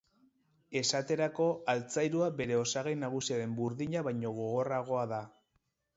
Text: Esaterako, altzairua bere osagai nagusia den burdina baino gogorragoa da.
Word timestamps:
Esaterako, 0.79 1.49
altzairua 1.73 2.29
bere 2.41 2.57
osagai 2.61 2.95
nagusia 3.03 3.37
den 3.43 3.53
burdina 3.61 4.03
baino 4.09 4.33
gogorragoa 4.39 5.05
da. 5.17 5.25